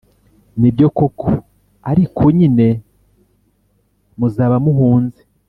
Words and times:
Ni 0.59 0.69
byo 0.73 0.87
koko, 0.97 1.29
ariko 1.91 2.21
nyine 2.37 2.67
muzaba 4.17 4.55
muhunze. 4.65 5.21